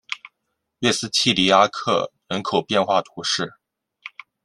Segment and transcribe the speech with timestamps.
[0.79, 3.57] 瑞斯蒂尼阿克人口变化图示